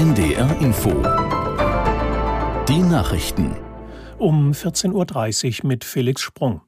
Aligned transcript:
NDR 0.00 0.58
Info. 0.62 0.88
Die 2.66 2.78
Nachrichten. 2.78 3.54
Um 4.16 4.52
14.30 4.52 5.60
Uhr 5.60 5.68
mit 5.68 5.84
Felix 5.84 6.22
Sprung. 6.22 6.62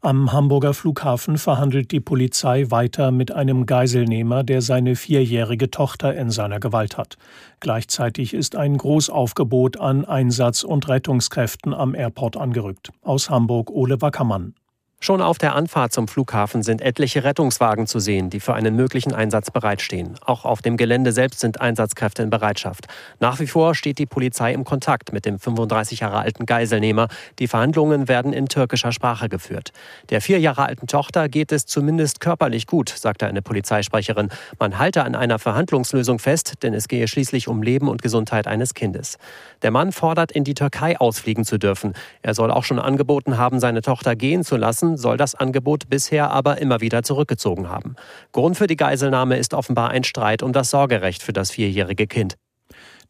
Am 0.00 0.32
Hamburger 0.32 0.72
Flughafen 0.74 1.38
verhandelt 1.38 1.90
die 1.90 1.98
Polizei 1.98 2.66
weiter 2.68 3.10
mit 3.10 3.32
einem 3.32 3.66
Geiselnehmer, 3.66 4.44
der 4.44 4.62
seine 4.62 4.94
vierjährige 4.94 5.72
Tochter 5.72 6.14
in 6.14 6.30
seiner 6.30 6.60
Gewalt 6.60 6.96
hat. 6.96 7.16
Gleichzeitig 7.58 8.32
ist 8.32 8.54
ein 8.54 8.78
Großaufgebot 8.78 9.80
an 9.80 10.04
Einsatz- 10.04 10.62
und 10.62 10.86
Rettungskräften 10.86 11.74
am 11.74 11.96
Airport 11.96 12.36
angerückt. 12.36 12.92
Aus 13.02 13.28
Hamburg 13.28 13.72
Ole 13.72 14.00
Wackermann. 14.00 14.54
Schon 15.00 15.22
auf 15.22 15.38
der 15.38 15.54
Anfahrt 15.54 15.92
zum 15.92 16.08
Flughafen 16.08 16.64
sind 16.64 16.82
etliche 16.82 17.22
Rettungswagen 17.22 17.86
zu 17.86 18.00
sehen, 18.00 18.30
die 18.30 18.40
für 18.40 18.54
einen 18.54 18.74
möglichen 18.74 19.14
Einsatz 19.14 19.52
bereitstehen. 19.52 20.16
Auch 20.26 20.44
auf 20.44 20.60
dem 20.60 20.76
Gelände 20.76 21.12
selbst 21.12 21.38
sind 21.38 21.60
Einsatzkräfte 21.60 22.24
in 22.24 22.30
Bereitschaft. 22.30 22.88
Nach 23.20 23.38
wie 23.38 23.46
vor 23.46 23.76
steht 23.76 23.98
die 23.98 24.06
Polizei 24.06 24.52
im 24.52 24.64
Kontakt 24.64 25.12
mit 25.12 25.24
dem 25.24 25.38
35 25.38 26.00
Jahre 26.00 26.18
alten 26.18 26.46
Geiselnehmer. 26.46 27.06
Die 27.38 27.46
Verhandlungen 27.46 28.08
werden 28.08 28.32
in 28.32 28.46
türkischer 28.46 28.90
Sprache 28.90 29.28
geführt. 29.28 29.70
Der 30.10 30.20
vier 30.20 30.40
Jahre 30.40 30.66
alten 30.66 30.88
Tochter 30.88 31.28
geht 31.28 31.52
es 31.52 31.64
zumindest 31.64 32.18
körperlich 32.18 32.66
gut, 32.66 32.88
sagte 32.88 33.28
eine 33.28 33.40
Polizeisprecherin. 33.40 34.30
Man 34.58 34.80
halte 34.80 35.04
an 35.04 35.14
einer 35.14 35.38
Verhandlungslösung 35.38 36.18
fest, 36.18 36.54
denn 36.64 36.74
es 36.74 36.88
gehe 36.88 37.06
schließlich 37.06 37.46
um 37.46 37.62
Leben 37.62 37.88
und 37.88 38.02
Gesundheit 38.02 38.48
eines 38.48 38.74
Kindes. 38.74 39.16
Der 39.62 39.70
Mann 39.70 39.92
fordert, 39.92 40.32
in 40.32 40.42
die 40.42 40.54
Türkei 40.54 40.98
ausfliegen 40.98 41.44
zu 41.44 41.56
dürfen. 41.56 41.92
Er 42.22 42.34
soll 42.34 42.50
auch 42.50 42.64
schon 42.64 42.80
angeboten 42.80 43.38
haben, 43.38 43.60
seine 43.60 43.80
Tochter 43.80 44.16
gehen 44.16 44.42
zu 44.42 44.56
lassen 44.56 44.87
Geiseln 44.88 44.96
soll 44.96 45.16
das 45.16 45.34
Angebot 45.34 45.90
bisher 45.90 46.30
aber 46.30 46.58
immer 46.58 46.80
wieder 46.80 47.02
zurückgezogen 47.02 47.68
haben. 47.68 47.96
Grund 48.32 48.56
für 48.56 48.66
die 48.66 48.76
Geiselnahme 48.76 49.36
ist 49.36 49.52
offenbar 49.52 49.90
ein 49.90 50.04
Streit 50.04 50.42
um 50.42 50.52
das 50.52 50.70
Sorgerecht 50.70 51.22
für 51.22 51.32
das 51.32 51.50
vierjährige 51.50 52.06
Kind. 52.06 52.36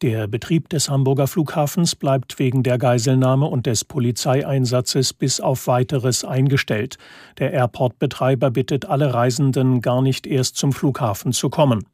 Der 0.01 0.27
Betrieb 0.27 0.69
des 0.69 0.89
Hamburger 0.89 1.27
Flughafens 1.27 1.95
bleibt 1.95 2.39
wegen 2.39 2.63
der 2.63 2.77
Geiselnahme 2.77 3.45
und 3.45 3.65
des 3.65 3.83
Polizeieinsatzes 3.83 5.13
bis 5.13 5.41
auf 5.41 5.67
weiteres 5.67 6.23
eingestellt. 6.23 6.97
Der 7.37 7.51
Airport-Betreiber 7.51 8.51
bittet 8.51 8.85
alle 8.85 9.13
Reisenden, 9.13 9.81
gar 9.81 10.01
nicht 10.01 10.25
erst 10.25 10.55
zum 10.55 10.71
Flughafen 10.71 11.33
zu 11.33 11.49
kommen. 11.49 11.85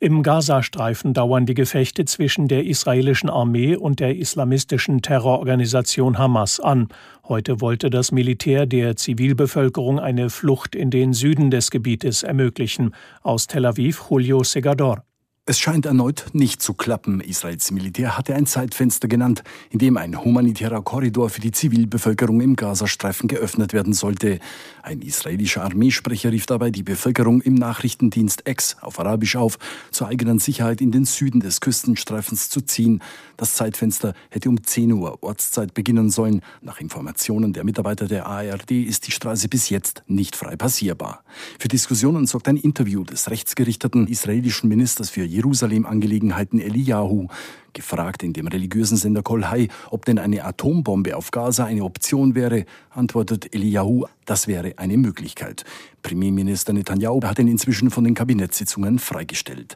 Im 0.00 0.22
Gazastreifen 0.22 1.14
dauern 1.14 1.46
die 1.46 1.54
Gefechte 1.54 2.04
zwischen 2.04 2.48
der 2.48 2.64
israelischen 2.64 3.30
Armee 3.30 3.76
und 3.76 4.00
der 4.00 4.16
islamistischen 4.16 5.02
Terrororganisation 5.02 6.18
Hamas 6.18 6.60
an. 6.60 6.88
Heute 7.28 7.60
wollte 7.60 7.90
das 7.90 8.12
Militär 8.12 8.66
der 8.66 8.96
Zivilbevölkerung 8.96 9.98
eine 9.98 10.30
Flucht 10.30 10.74
in 10.74 10.90
den 10.90 11.12
Süden 11.12 11.50
des 11.50 11.70
Gebietes 11.70 12.22
ermöglichen. 12.22 12.94
Aus 13.22 13.46
Tel 13.46 13.66
Aviv 13.66 14.04
Julio 14.10 14.42
Segador. 14.42 15.04
Es 15.46 15.58
scheint 15.58 15.84
erneut 15.84 16.28
nicht 16.32 16.62
zu 16.62 16.72
klappen. 16.72 17.20
Israels 17.20 17.70
Militär 17.70 18.16
hatte 18.16 18.34
ein 18.34 18.46
Zeitfenster 18.46 19.08
genannt, 19.08 19.44
in 19.68 19.78
dem 19.78 19.98
ein 19.98 20.24
humanitärer 20.24 20.80
Korridor 20.80 21.28
für 21.28 21.42
die 21.42 21.50
Zivilbevölkerung 21.50 22.40
im 22.40 22.56
Gazastreifen 22.56 23.28
geöffnet 23.28 23.74
werden 23.74 23.92
sollte. 23.92 24.38
Ein 24.82 25.02
israelischer 25.02 25.62
Armeesprecher 25.62 26.32
rief 26.32 26.46
dabei 26.46 26.70
die 26.70 26.82
Bevölkerung 26.82 27.42
im 27.42 27.56
Nachrichtendienst 27.56 28.48
X 28.48 28.78
auf 28.80 28.98
Arabisch 28.98 29.36
auf, 29.36 29.58
zur 29.90 30.08
eigenen 30.08 30.38
Sicherheit 30.38 30.80
in 30.80 30.92
den 30.92 31.04
Süden 31.04 31.40
des 31.40 31.60
Küstenstreifens 31.60 32.48
zu 32.48 32.62
ziehen. 32.62 33.02
Das 33.36 33.52
Zeitfenster 33.52 34.14
hätte 34.30 34.48
um 34.48 34.64
10 34.64 34.92
Uhr 34.92 35.22
Ortszeit 35.22 35.74
beginnen 35.74 36.08
sollen. 36.08 36.40
Nach 36.62 36.80
Informationen 36.80 37.52
der 37.52 37.64
Mitarbeiter 37.64 38.06
der 38.06 38.24
ARD 38.24 38.70
ist 38.70 39.06
die 39.08 39.12
Straße 39.12 39.48
bis 39.48 39.68
jetzt 39.68 40.04
nicht 40.06 40.36
frei 40.36 40.56
passierbar. 40.56 41.22
Für 41.58 41.68
Diskussionen 41.68 42.26
sorgt 42.26 42.48
ein 42.48 42.56
Interview 42.56 43.04
des 43.04 43.28
rechtsgerichteten 43.28 44.06
israelischen 44.06 44.70
Ministers 44.70 45.10
für 45.10 45.33
Jerusalem-Angelegenheiten 45.34 46.60
Eliyahu, 46.60 47.28
gefragt 47.72 48.22
in 48.22 48.32
dem 48.32 48.46
religiösen 48.46 48.96
Sender 48.96 49.22
Kol 49.22 49.50
Hai, 49.50 49.68
ob 49.90 50.04
denn 50.04 50.18
eine 50.18 50.44
Atombombe 50.44 51.16
auf 51.16 51.30
Gaza 51.30 51.64
eine 51.64 51.84
Option 51.84 52.34
wäre, 52.34 52.64
antwortet 52.90 53.54
Eliyahu, 53.54 54.06
das 54.24 54.46
wäre 54.46 54.78
eine 54.78 54.96
Möglichkeit. 54.96 55.64
Premierminister 56.02 56.72
Netanyahu 56.72 57.20
hat 57.24 57.38
ihn 57.38 57.48
inzwischen 57.48 57.90
von 57.90 58.04
den 58.04 58.14
Kabinettssitzungen 58.14 58.98
freigestellt. 58.98 59.74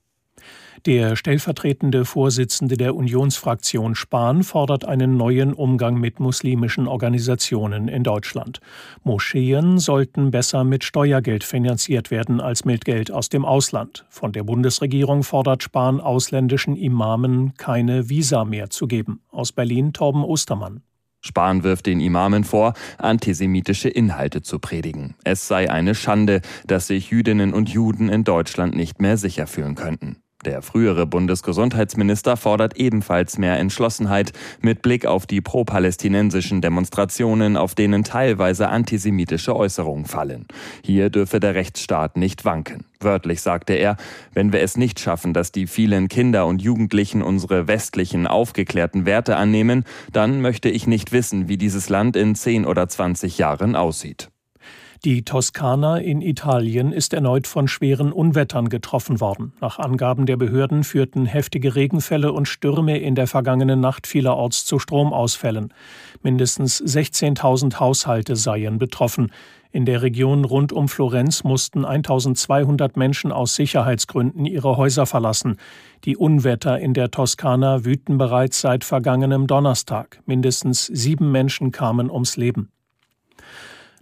Der 0.86 1.16
stellvertretende 1.16 2.04
Vorsitzende 2.04 2.76
der 2.76 2.94
Unionsfraktion 2.94 3.94
Spahn 3.94 4.42
fordert 4.42 4.84
einen 4.84 5.16
neuen 5.16 5.52
Umgang 5.52 5.98
mit 5.98 6.20
muslimischen 6.20 6.86
Organisationen 6.86 7.88
in 7.88 8.04
Deutschland. 8.04 8.60
Moscheen 9.02 9.78
sollten 9.78 10.30
besser 10.30 10.64
mit 10.64 10.84
Steuergeld 10.84 11.44
finanziert 11.44 12.10
werden 12.10 12.40
als 12.40 12.64
mit 12.64 12.84
Geld 12.84 13.10
aus 13.10 13.28
dem 13.28 13.44
Ausland. 13.44 14.06
Von 14.08 14.32
der 14.32 14.44
Bundesregierung 14.44 15.24
fordert 15.24 15.62
Spahn 15.62 16.00
ausländischen 16.00 16.76
Imamen 16.76 17.54
keine 17.56 18.08
Visa 18.08 18.44
mehr 18.44 18.70
zu 18.70 18.86
geben. 18.86 19.20
Aus 19.30 19.52
Berlin 19.52 19.92
Torben 19.92 20.22
Ostermann. 20.22 20.82
Spahn 21.20 21.64
wirft 21.64 21.86
den 21.86 22.00
Imamen 22.00 22.44
vor, 22.44 22.74
antisemitische 22.96 23.88
Inhalte 23.88 24.42
zu 24.42 24.60
predigen. 24.60 25.16
Es 25.24 25.48
sei 25.48 25.68
eine 25.68 25.96
Schande, 25.96 26.40
dass 26.66 26.86
sich 26.86 27.10
Jüdinnen 27.10 27.52
und 27.52 27.68
Juden 27.68 28.08
in 28.08 28.22
Deutschland 28.22 28.76
nicht 28.76 29.00
mehr 29.00 29.16
sicher 29.16 29.48
fühlen 29.48 29.74
könnten. 29.74 30.22
Der 30.44 30.62
frühere 30.62 31.04
Bundesgesundheitsminister 31.04 32.36
fordert 32.36 32.76
ebenfalls 32.76 33.38
mehr 33.38 33.58
Entschlossenheit 33.58 34.32
mit 34.60 34.82
Blick 34.82 35.04
auf 35.04 35.26
die 35.26 35.40
pro-palästinensischen 35.40 36.60
Demonstrationen, 36.60 37.56
auf 37.56 37.74
denen 37.74 38.04
teilweise 38.04 38.68
antisemitische 38.68 39.56
Äußerungen 39.56 40.04
fallen. 40.06 40.46
Hier 40.84 41.10
dürfe 41.10 41.40
der 41.40 41.56
Rechtsstaat 41.56 42.16
nicht 42.16 42.44
wanken. 42.44 42.84
Wörtlich 43.00 43.40
sagte 43.40 43.72
er, 43.72 43.96
wenn 44.32 44.52
wir 44.52 44.60
es 44.60 44.76
nicht 44.76 45.00
schaffen, 45.00 45.34
dass 45.34 45.50
die 45.50 45.66
vielen 45.66 46.06
Kinder 46.06 46.46
und 46.46 46.62
Jugendlichen 46.62 47.22
unsere 47.22 47.66
westlichen, 47.66 48.28
aufgeklärten 48.28 49.06
Werte 49.06 49.36
annehmen, 49.36 49.84
dann 50.12 50.40
möchte 50.40 50.68
ich 50.68 50.86
nicht 50.86 51.10
wissen, 51.10 51.48
wie 51.48 51.56
dieses 51.56 51.88
Land 51.88 52.14
in 52.14 52.36
10 52.36 52.64
oder 52.64 52.88
20 52.88 53.38
Jahren 53.38 53.74
aussieht. 53.74 54.30
Die 55.04 55.24
Toskana 55.24 55.98
in 55.98 56.20
Italien 56.20 56.90
ist 56.90 57.14
erneut 57.14 57.46
von 57.46 57.68
schweren 57.68 58.10
Unwettern 58.10 58.68
getroffen 58.68 59.20
worden. 59.20 59.52
Nach 59.60 59.78
Angaben 59.78 60.26
der 60.26 60.36
Behörden 60.36 60.82
führten 60.82 61.24
heftige 61.24 61.76
Regenfälle 61.76 62.32
und 62.32 62.48
Stürme 62.48 62.98
in 62.98 63.14
der 63.14 63.28
vergangenen 63.28 63.78
Nacht 63.78 64.08
vielerorts 64.08 64.64
zu 64.64 64.80
Stromausfällen. 64.80 65.72
Mindestens 66.22 66.82
16.000 66.82 67.78
Haushalte 67.78 68.34
seien 68.34 68.80
betroffen. 68.80 69.30
In 69.70 69.84
der 69.84 70.02
Region 70.02 70.44
rund 70.44 70.72
um 70.72 70.88
Florenz 70.88 71.44
mussten 71.44 71.84
1200 71.84 72.96
Menschen 72.96 73.30
aus 73.30 73.54
Sicherheitsgründen 73.54 74.46
ihre 74.46 74.76
Häuser 74.76 75.06
verlassen. 75.06 75.58
Die 76.06 76.16
Unwetter 76.16 76.80
in 76.80 76.92
der 76.92 77.12
Toskana 77.12 77.84
wüten 77.84 78.18
bereits 78.18 78.60
seit 78.60 78.82
vergangenem 78.82 79.46
Donnerstag. 79.46 80.20
Mindestens 80.26 80.86
sieben 80.86 81.30
Menschen 81.30 81.70
kamen 81.70 82.10
ums 82.10 82.36
Leben. 82.36 82.72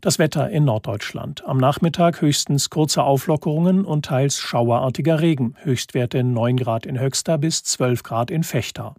Das 0.00 0.18
Wetter 0.18 0.50
in 0.50 0.64
Norddeutschland. 0.64 1.44
Am 1.46 1.56
Nachmittag 1.56 2.20
höchstens 2.20 2.68
kurze 2.70 3.02
Auflockerungen 3.02 3.84
und 3.84 4.04
teils 4.04 4.38
schauerartiger 4.38 5.20
Regen. 5.20 5.56
Höchstwerte 5.62 6.22
9 6.22 6.56
Grad 6.58 6.86
in 6.86 7.00
Höxter 7.00 7.38
bis 7.38 7.62
12 7.62 8.02
Grad 8.02 8.30
in 8.30 8.44
Fechter. 8.44 8.94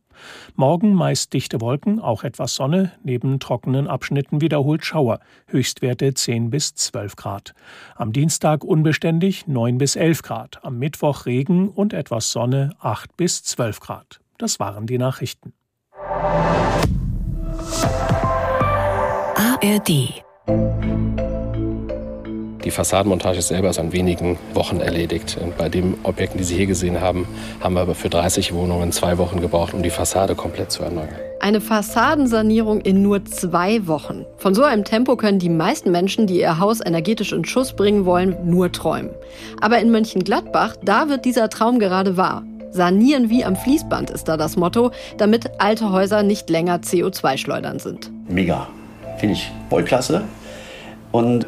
Morgen 0.55 0.93
meist 0.93 1.33
dichte 1.33 1.61
Wolken, 1.61 1.99
auch 1.99 2.23
etwas 2.23 2.55
Sonne, 2.55 2.91
neben 3.03 3.39
trockenen 3.39 3.87
Abschnitten 3.87 4.41
wiederholt 4.41 4.83
Schauer, 4.83 5.19
Höchstwerte 5.45 6.15
10 6.15 6.49
bis 6.49 6.73
12 6.73 7.15
Grad. 7.15 7.53
Am 7.95 8.11
Dienstag 8.11 8.63
unbeständig 8.63 9.45
9 9.47 9.77
bis 9.77 9.95
11 9.95 10.23
Grad, 10.23 10.59
am 10.63 10.79
Mittwoch 10.79 11.27
Regen 11.27 11.69
und 11.69 11.93
etwas 11.93 12.31
Sonne 12.31 12.71
8 12.79 13.15
bis 13.15 13.43
12 13.43 13.79
Grad. 13.79 14.19
Das 14.39 14.59
waren 14.59 14.87
die 14.87 14.97
Nachrichten. 14.97 15.53
ARD 19.35 20.23
die 22.67 22.71
Fassadenmontage 22.71 23.41
selber 23.41 23.69
ist 23.69 23.79
an 23.79 23.93
wenigen 23.93 24.37
Wochen 24.53 24.81
erledigt. 24.81 25.37
Und 25.41 25.57
bei 25.57 25.69
den 25.69 25.95
Objekten, 26.03 26.37
die 26.37 26.43
Sie 26.43 26.57
hier 26.57 26.67
gesehen 26.67 26.99
haben, 26.99 27.25
haben 27.61 27.75
wir 27.75 27.81
aber 27.81 27.95
für 27.95 28.09
30 28.09 28.53
Wohnungen 28.53 28.91
zwei 28.91 29.17
Wochen 29.17 29.39
gebraucht, 29.39 29.73
um 29.73 29.83
die 29.83 29.89
Fassade 29.89 30.35
komplett 30.35 30.69
zu 30.69 30.83
erneuern. 30.83 31.15
Eine 31.39 31.61
Fassadensanierung 31.61 32.81
in 32.81 33.01
nur 33.01 33.23
zwei 33.23 33.87
Wochen. 33.87 34.25
Von 34.37 34.53
so 34.53 34.63
einem 34.63 34.83
Tempo 34.83 35.15
können 35.15 35.39
die 35.39 35.49
meisten 35.49 35.91
Menschen, 35.91 36.27
die 36.27 36.41
ihr 36.41 36.59
Haus 36.59 36.81
energetisch 36.85 37.31
in 37.31 37.45
Schuss 37.45 37.73
bringen 37.73 38.03
wollen, 38.03 38.35
nur 38.43 38.69
träumen. 38.69 39.11
Aber 39.61 39.79
in 39.79 39.89
Mönchengladbach, 39.89 40.75
da 40.83 41.07
wird 41.07 41.23
dieser 41.23 41.49
Traum 41.49 41.79
gerade 41.79 42.17
wahr. 42.17 42.43
Sanieren 42.71 43.29
wie 43.29 43.45
am 43.45 43.55
Fließband 43.55 44.09
ist 44.09 44.27
da 44.27 44.35
das 44.35 44.57
Motto, 44.57 44.91
damit 45.17 45.61
alte 45.61 45.93
Häuser 45.93 46.21
nicht 46.21 46.49
länger 46.49 46.79
CO2-schleudern 46.79 47.79
sind. 47.79 48.11
Mega. 48.27 48.67
Finde 49.17 49.33
ich 49.33 49.51
voll 49.69 49.83
klasse. 49.83 50.23
Und 51.11 51.47